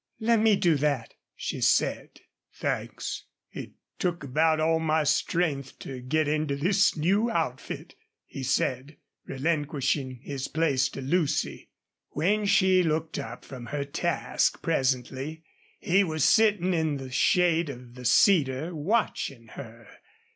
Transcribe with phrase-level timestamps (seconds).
[0.19, 2.21] "Let me do that," she said.
[2.55, 3.25] "Thanks.
[3.51, 7.93] It took about all my strength to get into this new outfit,"
[8.25, 11.69] he said, relinquishing, his place to Lucy.
[12.09, 15.43] When she looked up from her task, presently,
[15.77, 19.87] he was sitting in the shade of the cedar, watching her.